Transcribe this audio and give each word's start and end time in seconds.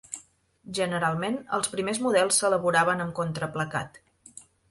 Generalment, 0.77 1.35
els 1.57 1.69
primers 1.75 2.01
models 2.07 2.41
s'elaboraven 2.43 3.05
amb 3.05 3.15
contraplacat. 3.23 4.01